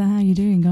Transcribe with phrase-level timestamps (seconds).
[0.00, 0.62] How you doing,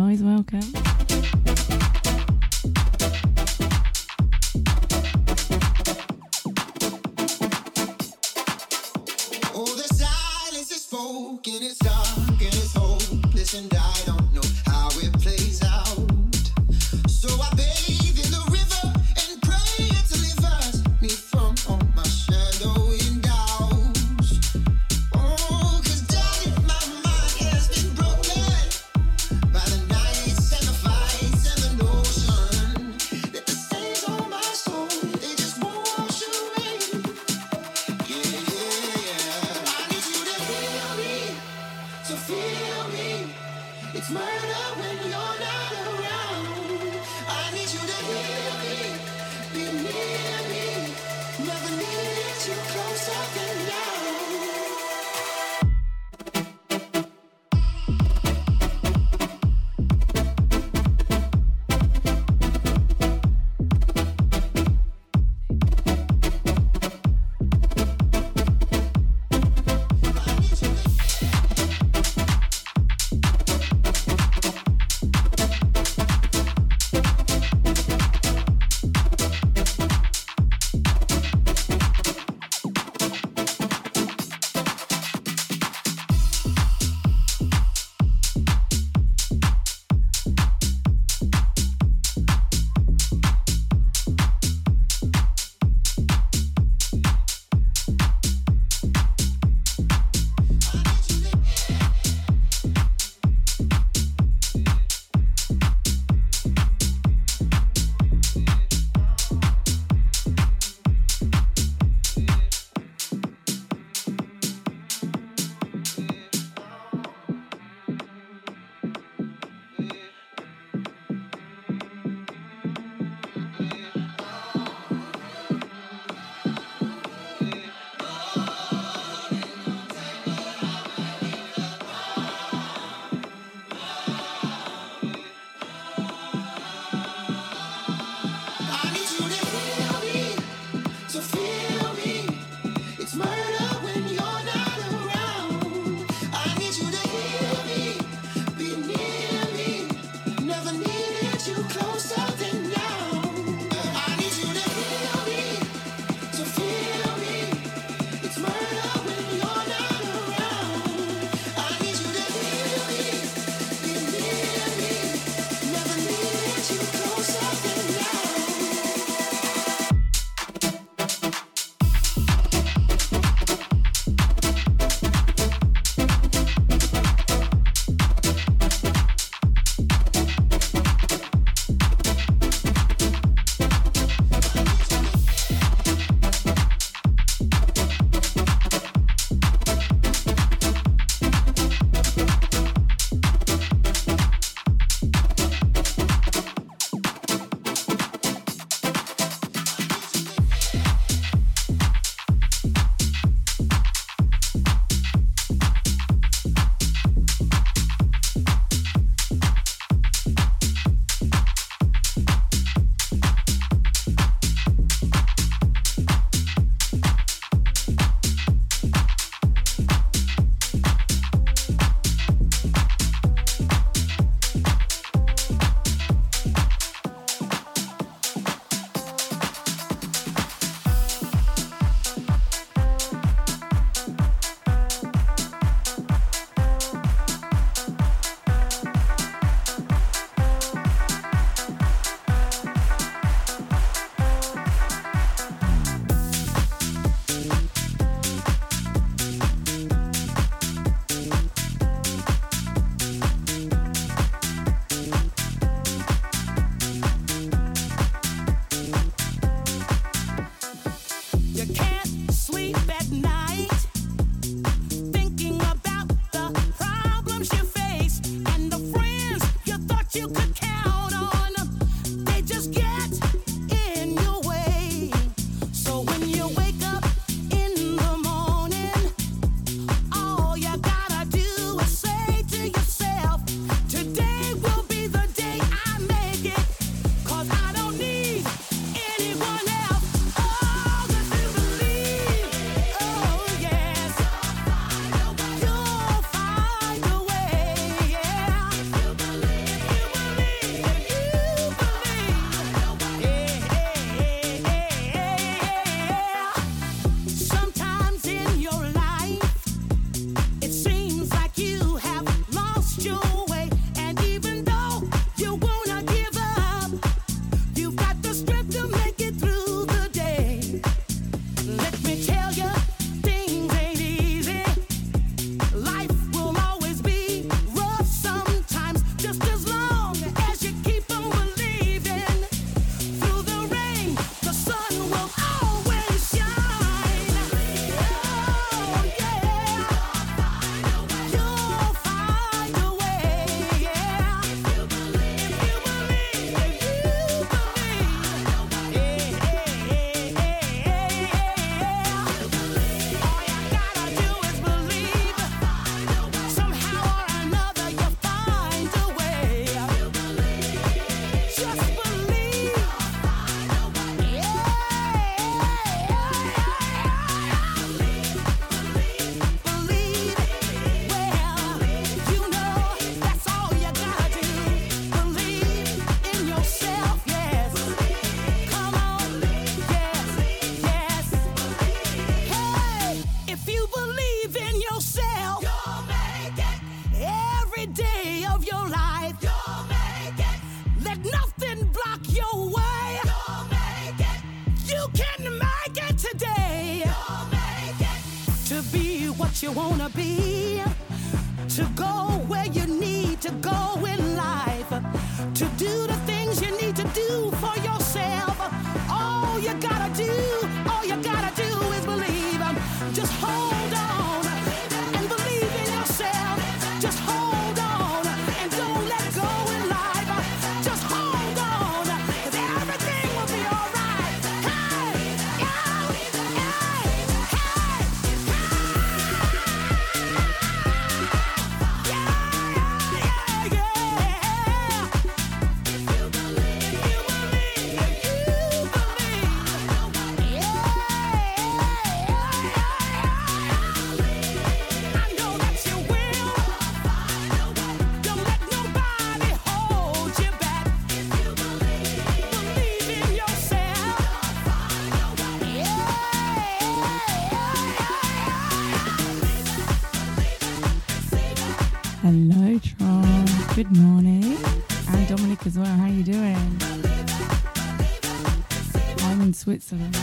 [469.81, 470.17] Switzerland.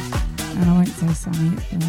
[0.57, 1.55] And I won't say sunny.
[1.71, 1.85] It's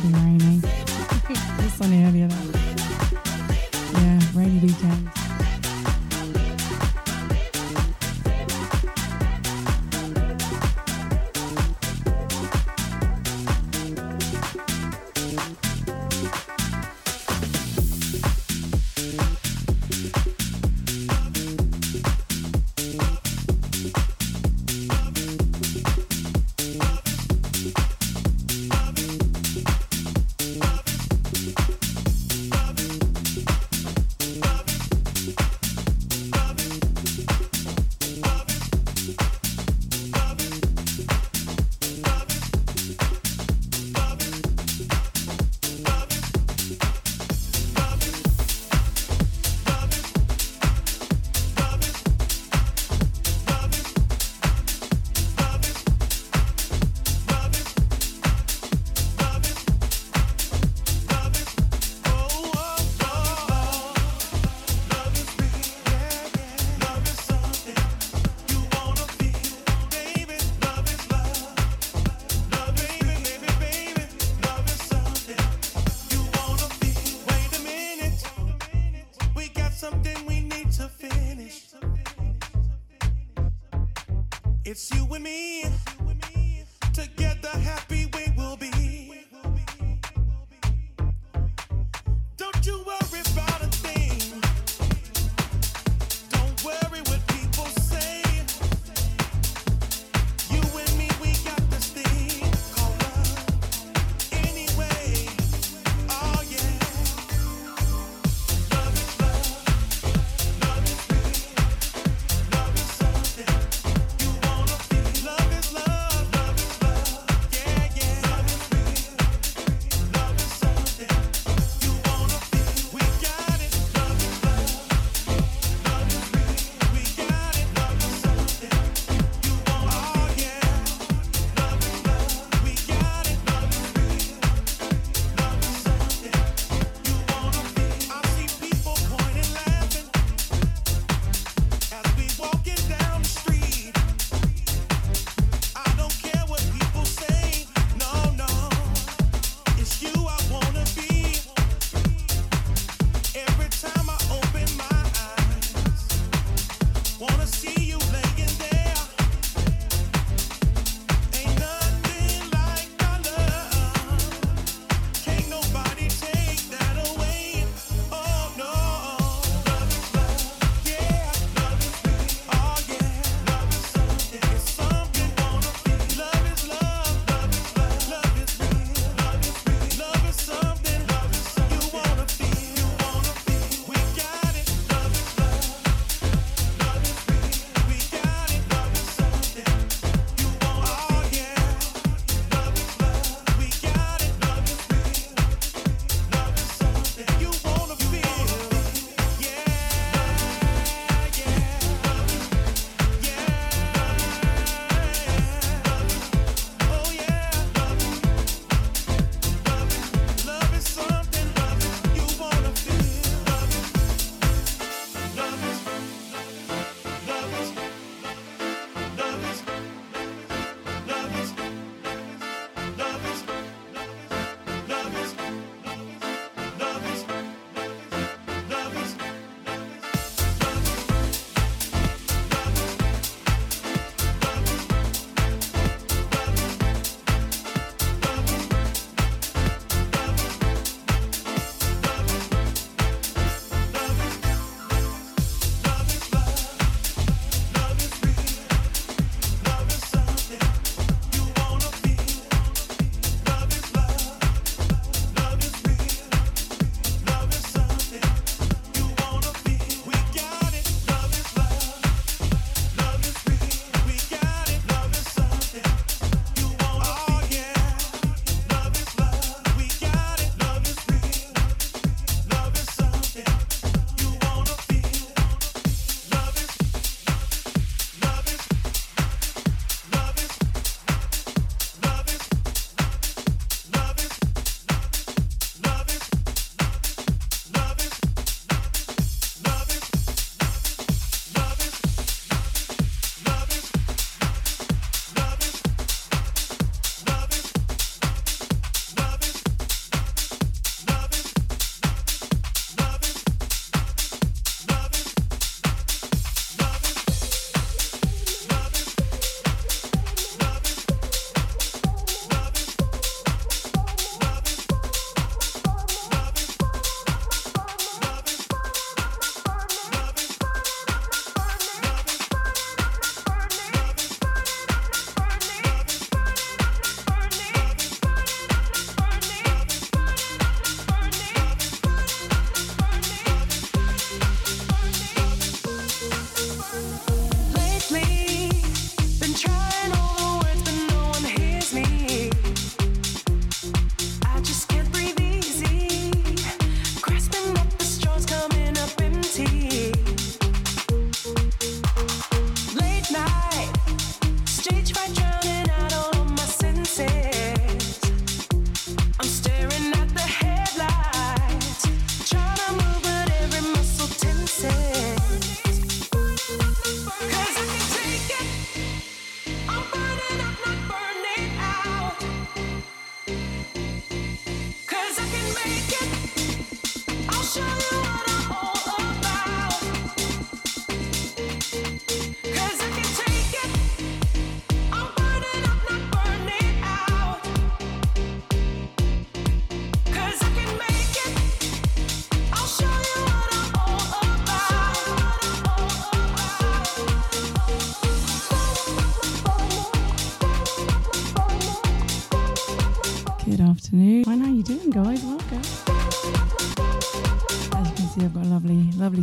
[84.76, 85.85] Love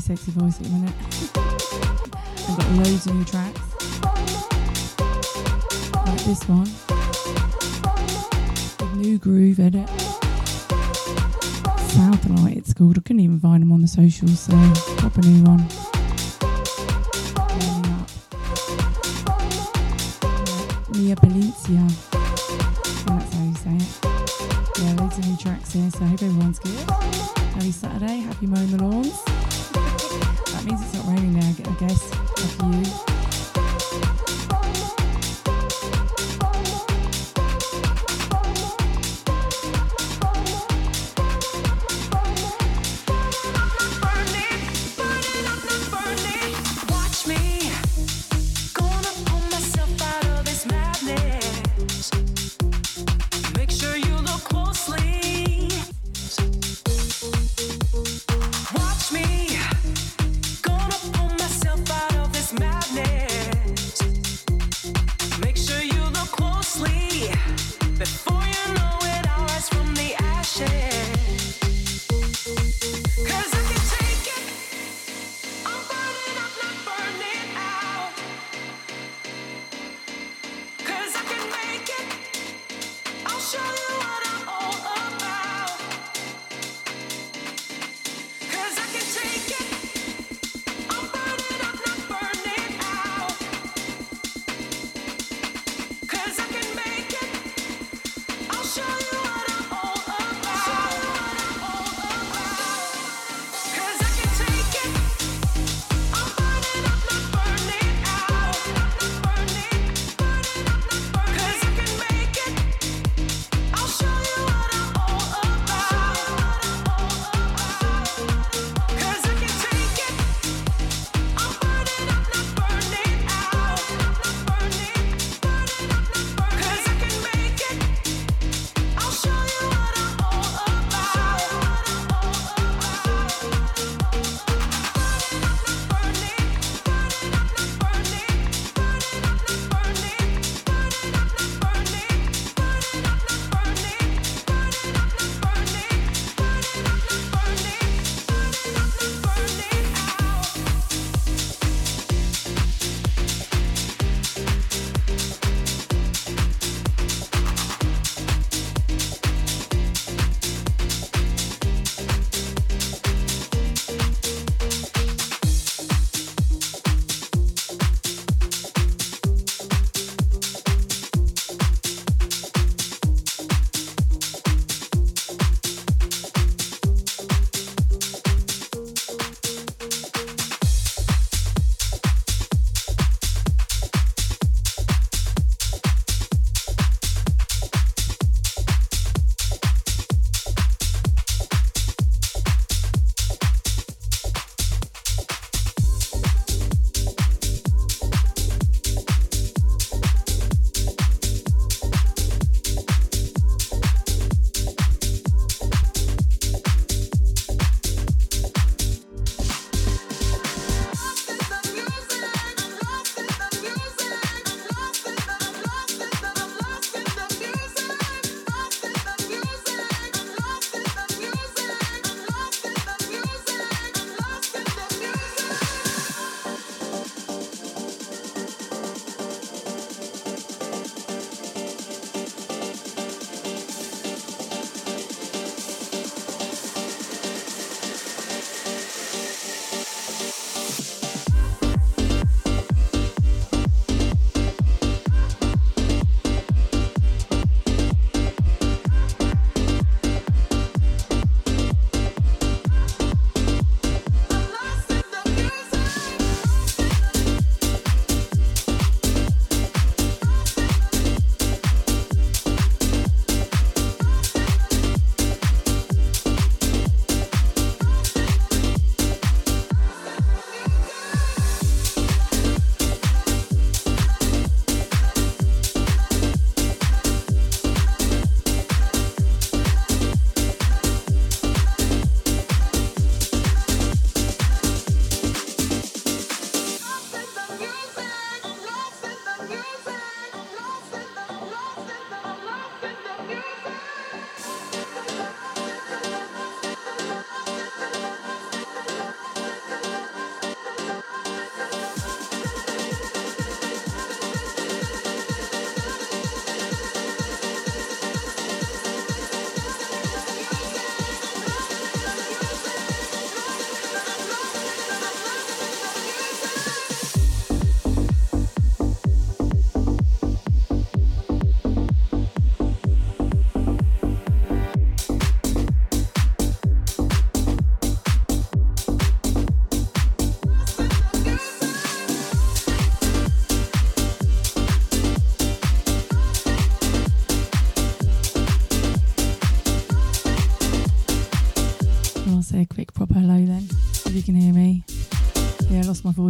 [0.04, 0.94] sexy voice at the minute.
[2.50, 3.62] I've got loads of new tracks.
[6.06, 6.68] Like this one.
[9.00, 9.88] New groove edit.
[11.96, 12.98] Southlight it's called.
[12.98, 14.54] I couldn't even find them on the socials, so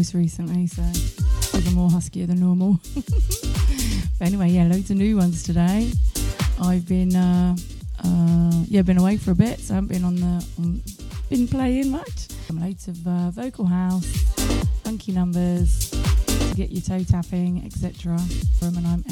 [0.04, 0.84] voice recently, so
[1.58, 2.78] even more huskier than normal.
[4.20, 5.92] but anyway, yeah, loads of new ones today.
[6.62, 7.56] I've been, uh,
[8.04, 10.46] uh, yeah, been away for a bit, so I haven't been on the,
[11.30, 12.28] been playing much.
[12.52, 14.06] Loads of uh, vocal house,
[14.84, 18.18] funky numbers to get your toe tapping, etc.
[18.60, 19.04] From and I'm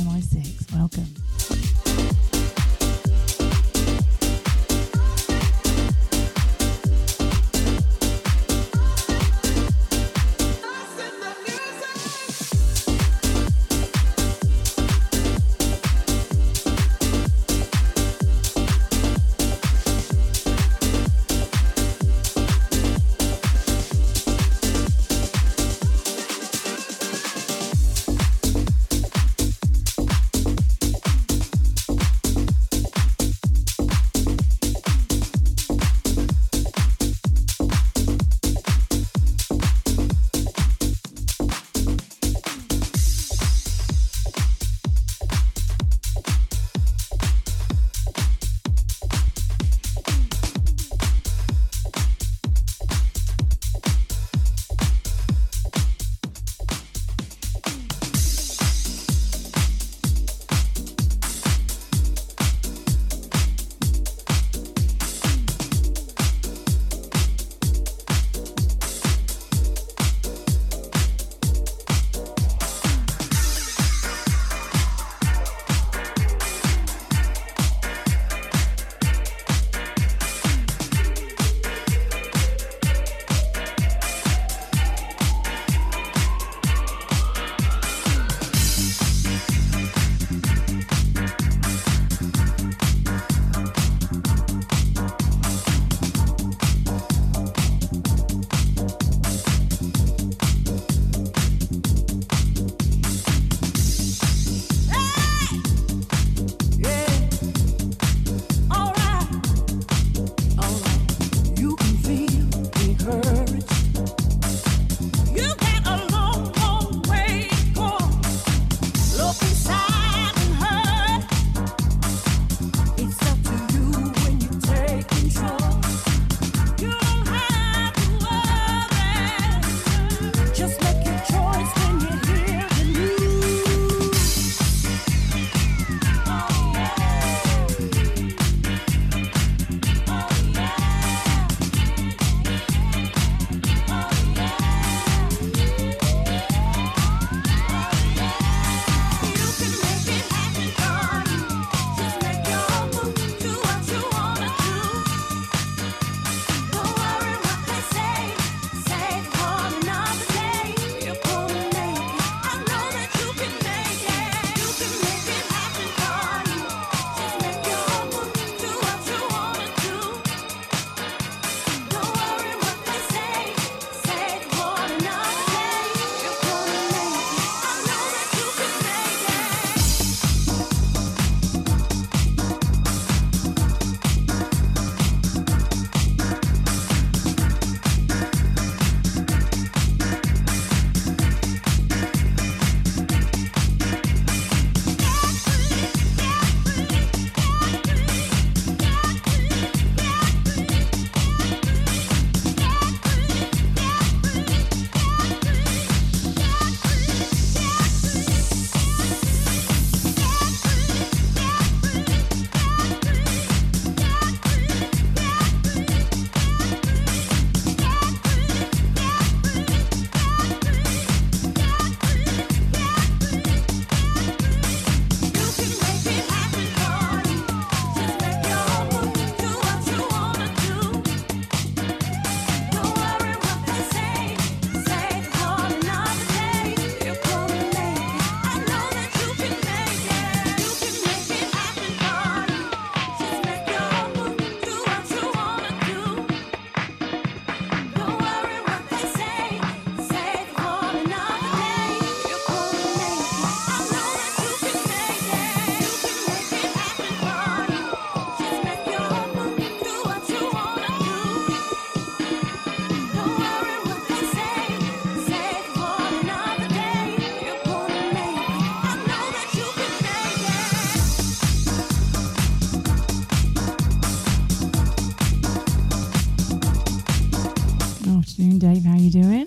[278.31, 278.85] afternoon, Dave.
[278.85, 279.45] How are you doing?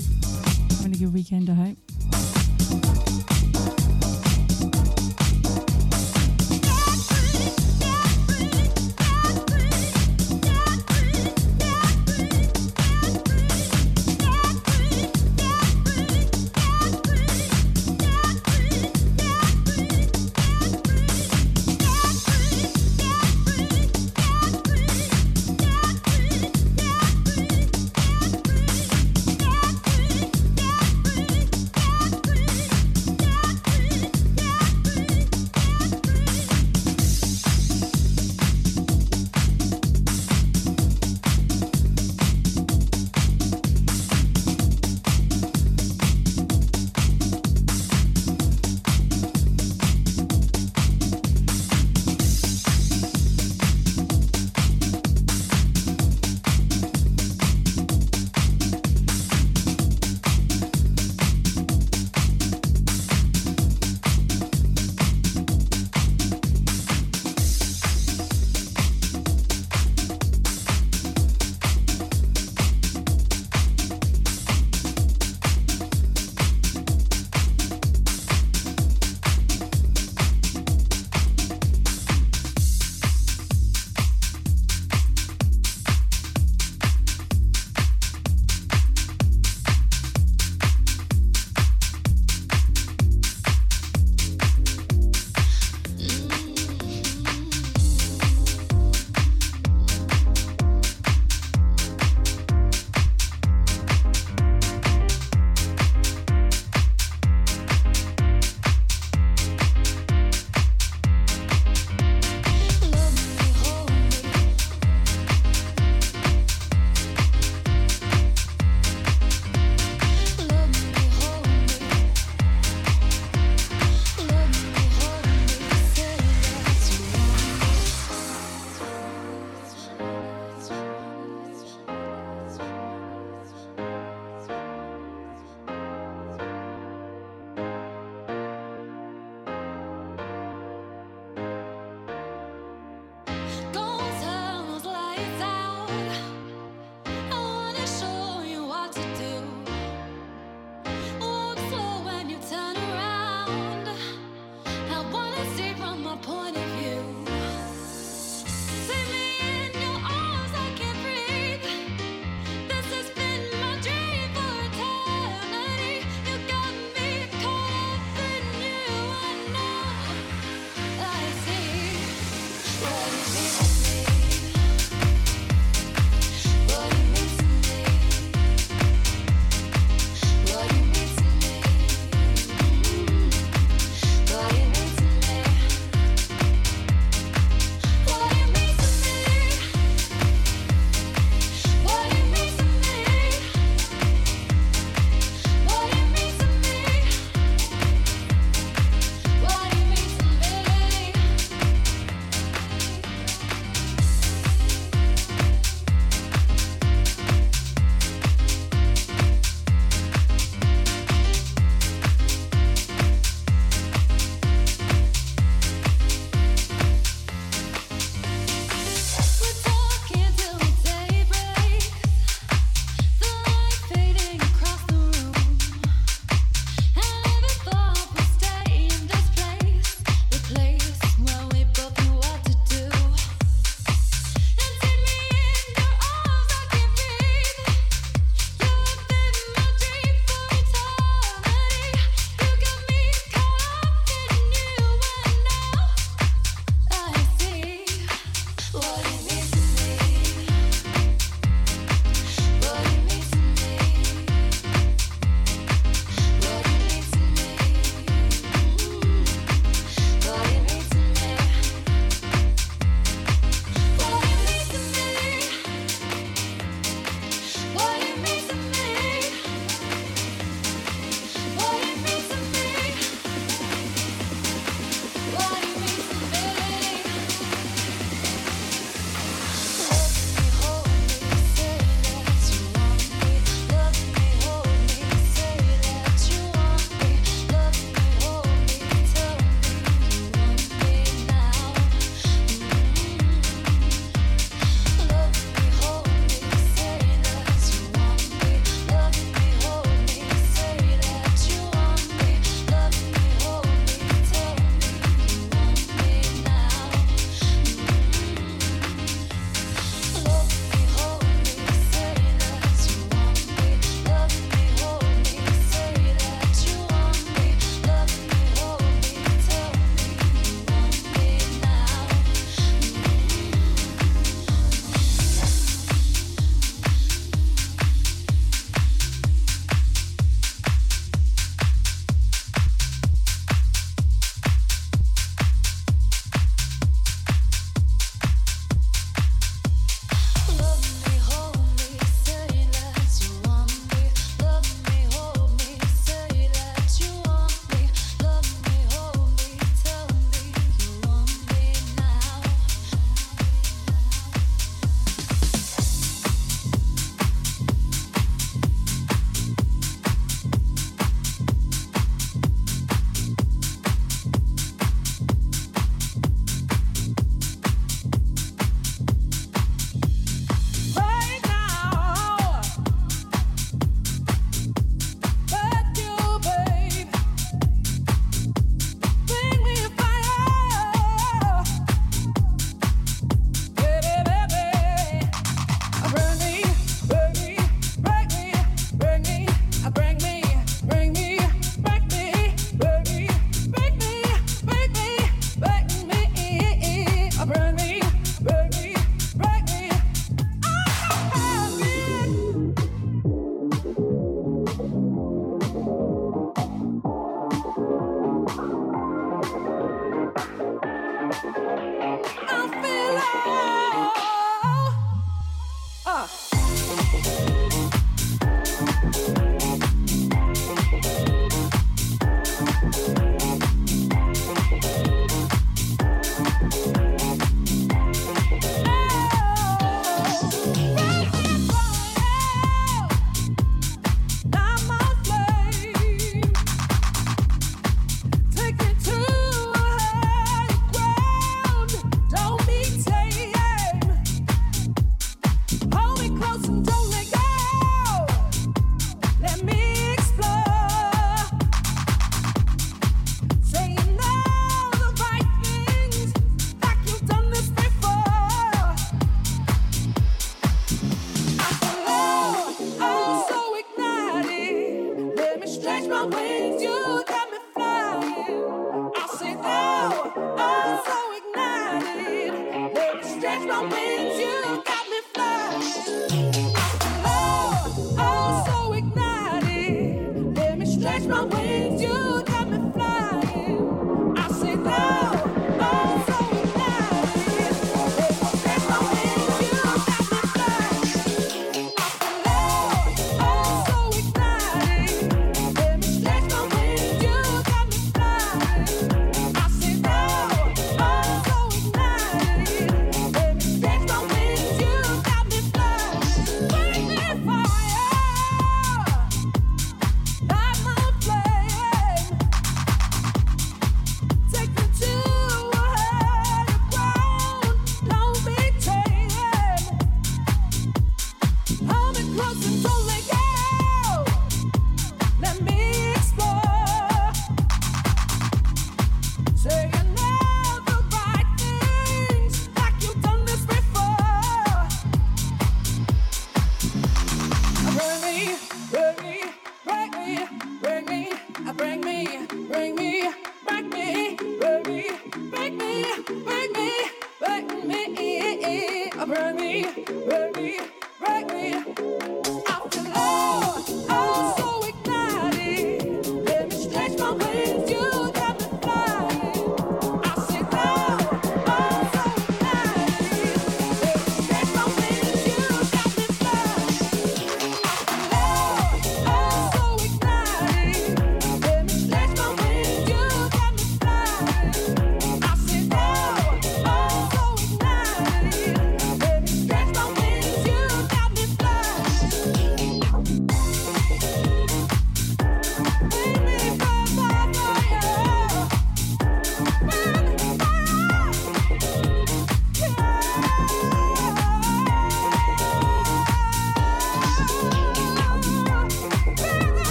[0.76, 1.83] Having a good weekend, I hope.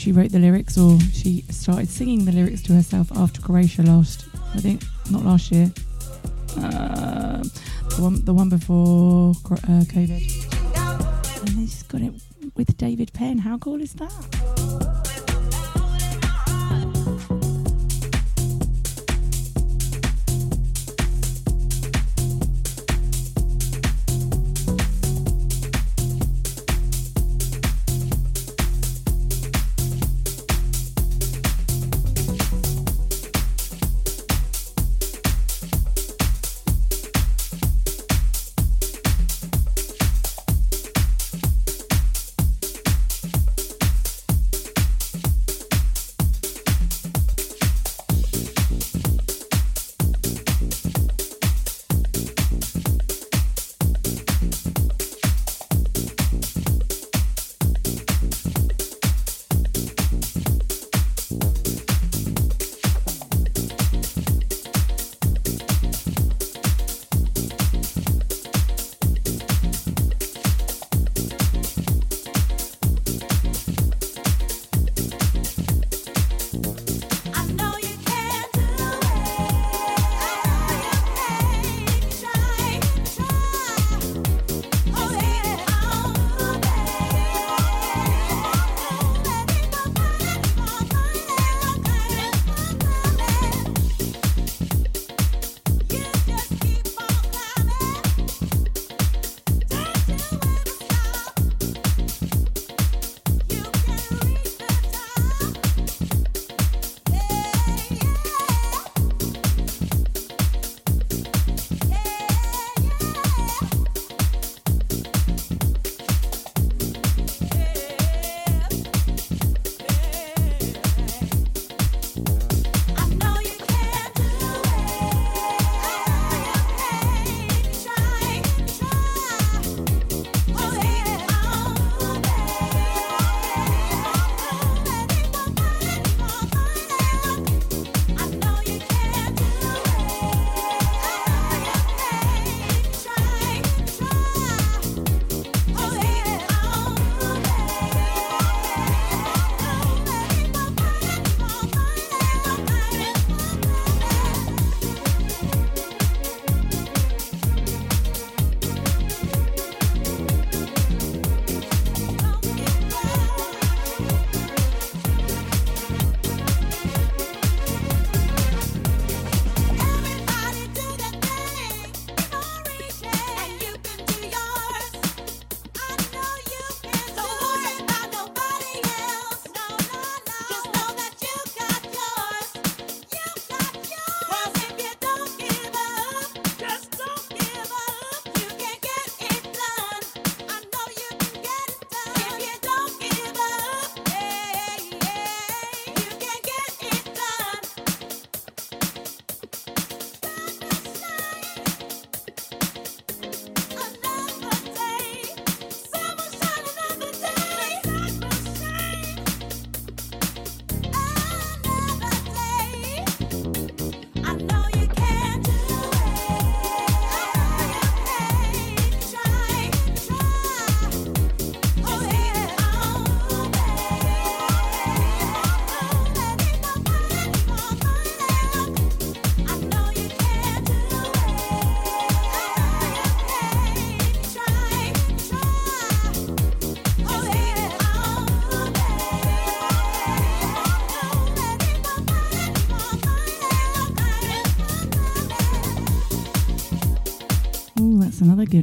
[0.00, 4.24] She wrote the lyrics, or she started singing the lyrics to herself after Croatia lost.
[4.54, 5.70] I think not last year.
[6.56, 7.42] Uh,
[7.96, 10.22] the one the one before uh, COVID.
[11.40, 12.14] And they just got it
[12.56, 13.38] with David Penn.
[13.38, 14.59] How cool is that?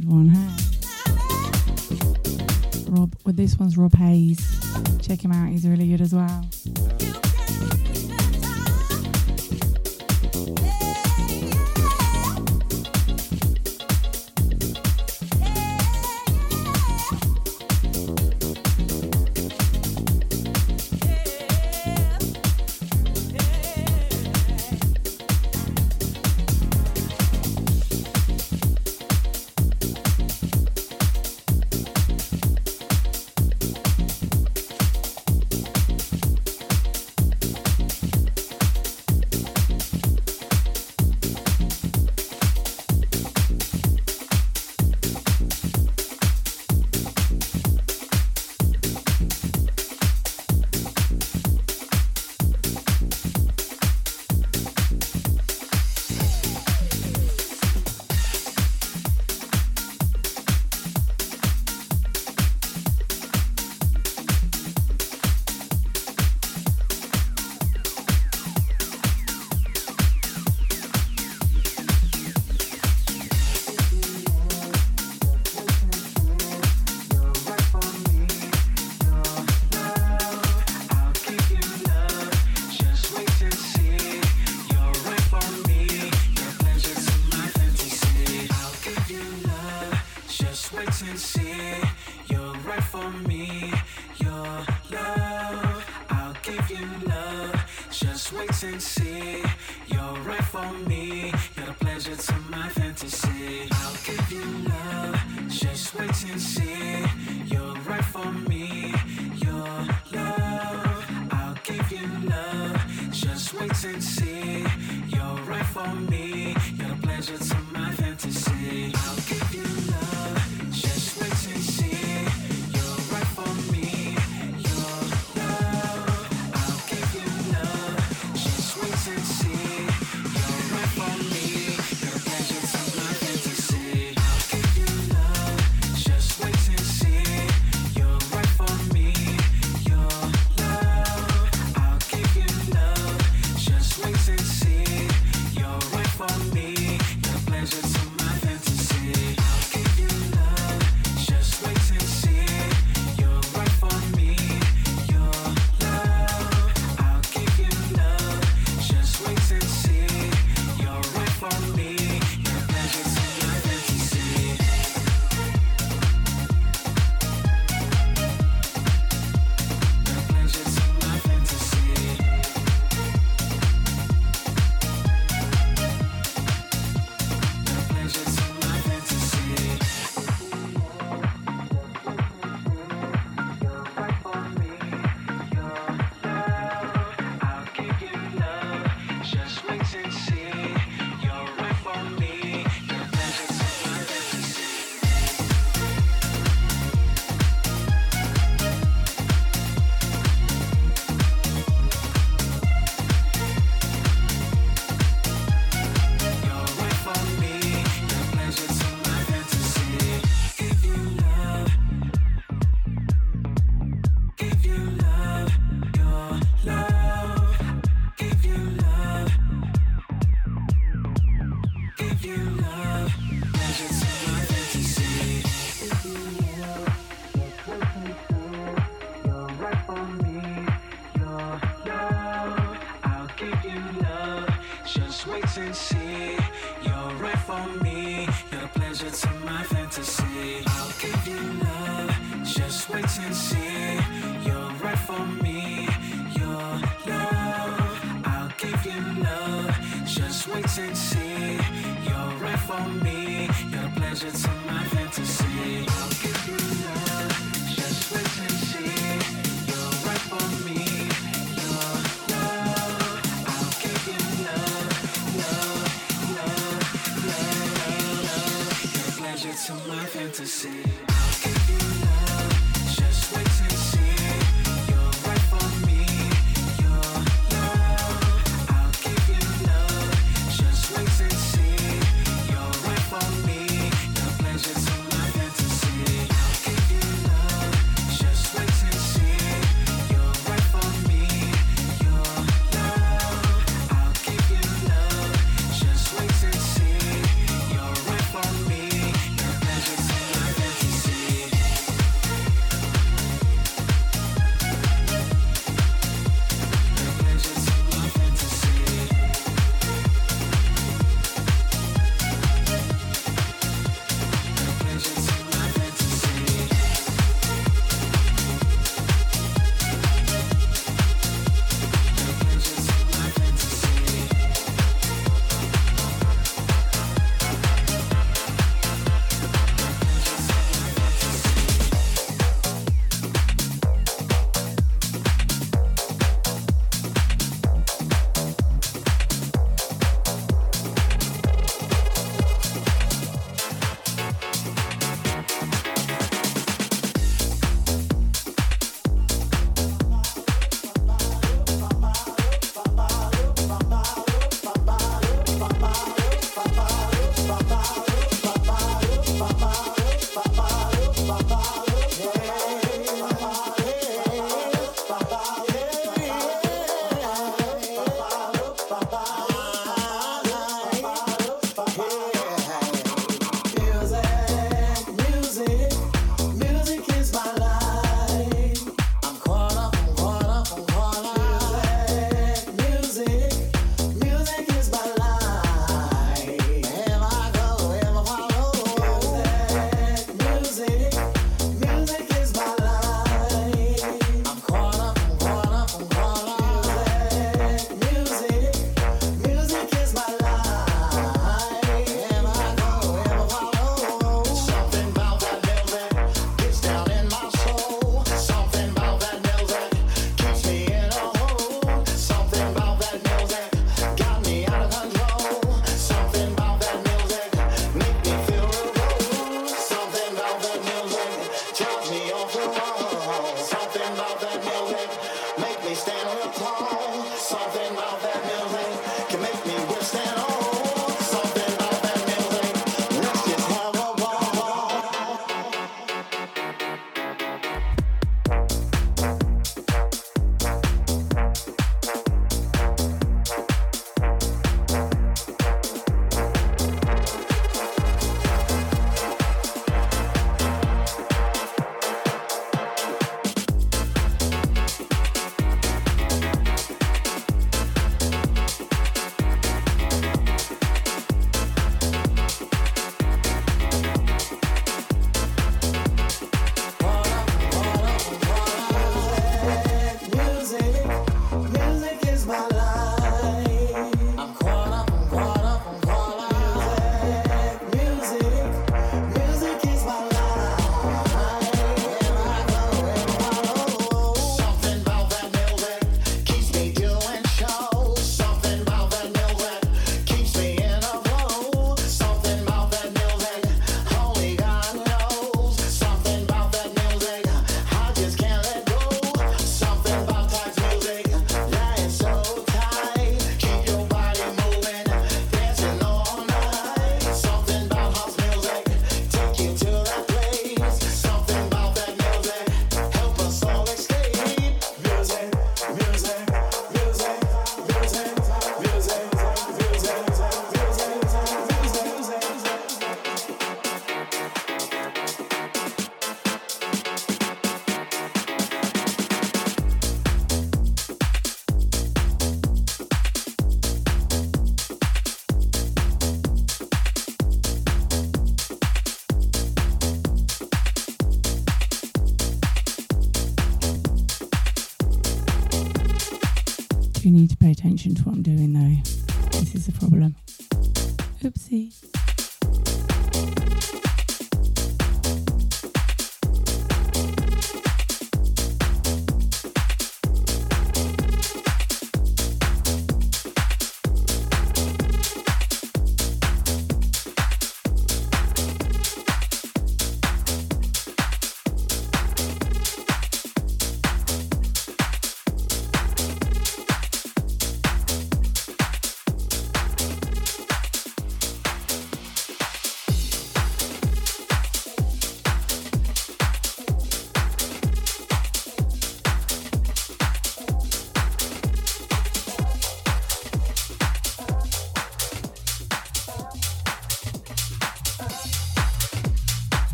[0.00, 0.48] Good one, hey?
[2.88, 4.38] Rob, well, this one's Rob Hayes.
[5.00, 5.87] Check him out, he's really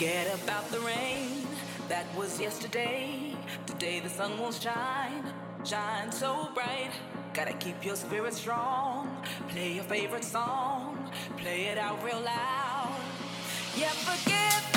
[0.00, 1.46] Forget about the rain
[1.90, 3.36] that was yesterday.
[3.66, 5.22] Today the sun will shine,
[5.62, 6.90] shine so bright.
[7.34, 9.14] Gotta keep your spirit strong.
[9.50, 12.96] Play your favorite song, play it out real loud.
[13.76, 14.69] Yeah, forget.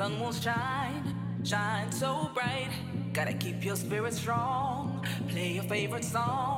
[0.00, 2.70] sun will shine, shine so bright.
[3.12, 5.04] Gotta keep your spirit strong.
[5.28, 6.49] Play your favorite song.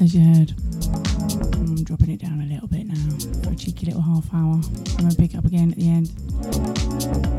[0.00, 0.54] as you heard.
[1.54, 4.54] I'm dropping it down a little bit now for a cheeky little half hour.
[4.54, 7.29] I'm going to pick up again at the end.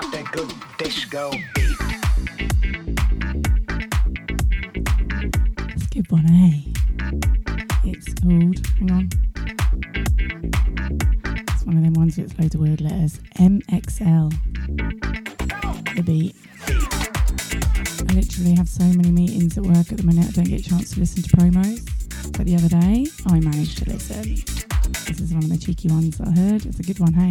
[0.00, 1.76] Got that good disco beat.
[5.72, 6.26] It's a good one?
[7.82, 9.08] It's called, hang on.
[11.48, 13.20] It's one of them ones with loads of word letters.
[13.38, 14.34] MXL.
[15.96, 16.36] The beat.
[16.68, 20.68] I literally have so many meetings at work at the minute, I don't get a
[20.68, 21.86] chance to listen to promos.
[22.36, 24.34] But the other day, I managed to listen.
[25.06, 26.66] This is one of the cheeky ones I heard.
[26.66, 27.25] It's a good one, hey?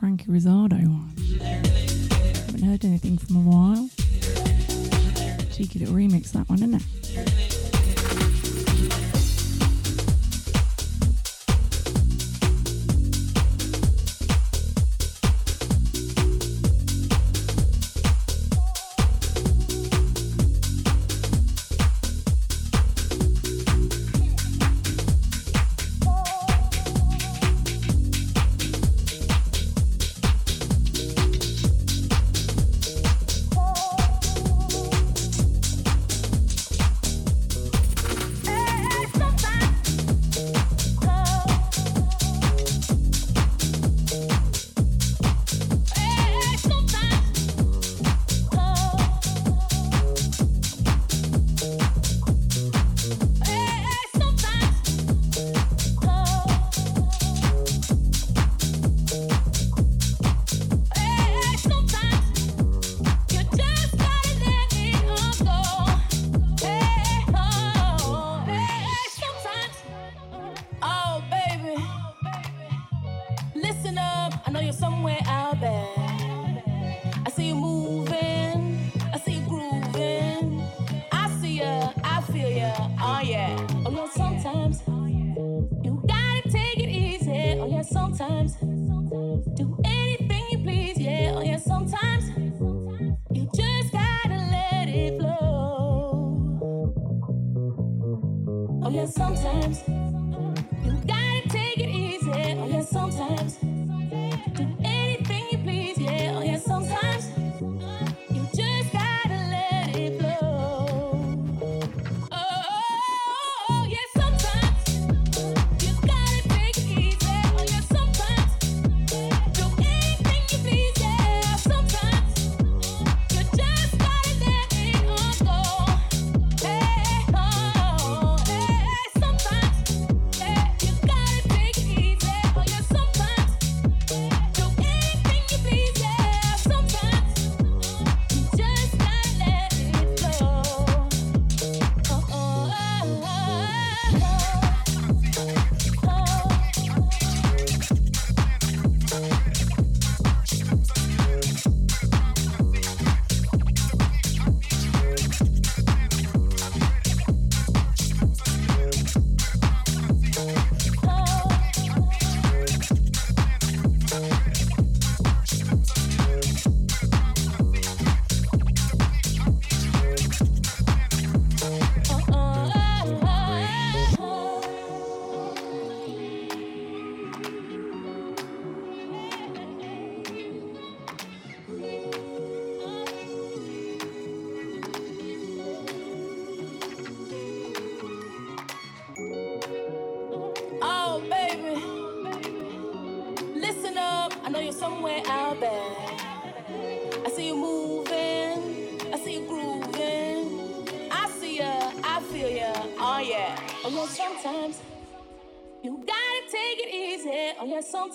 [0.00, 0.89] Frankie Rosado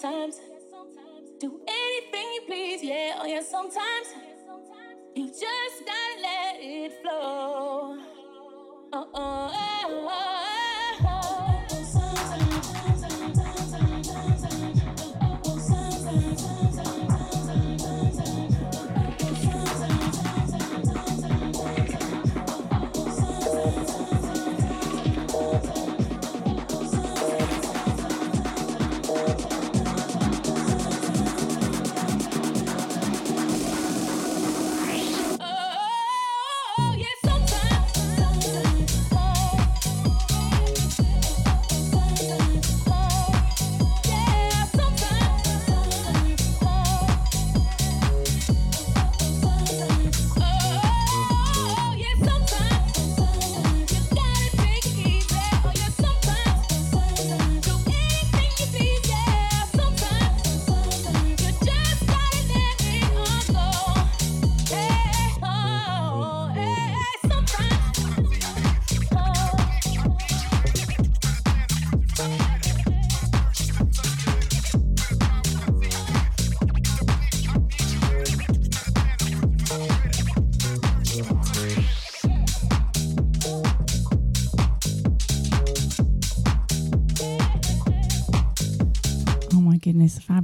[0.06, 0.45] sometimes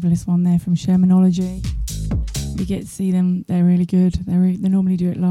[0.02, 1.64] fabulous one there from Shermanology.
[2.60, 4.14] You get to see them; they're really good.
[4.26, 5.31] They re- they normally do it live.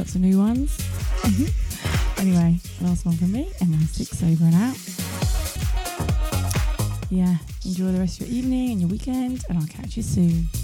[0.00, 0.78] Lots of new ones.
[2.16, 3.50] Anyway, last one from me.
[3.60, 4.76] MI6 over and out.
[7.10, 10.59] Yeah, enjoy the rest of your evening and your weekend, and I'll catch you soon.